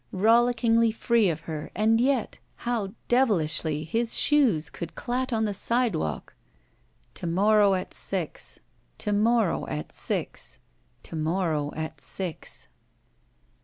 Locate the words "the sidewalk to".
5.45-7.27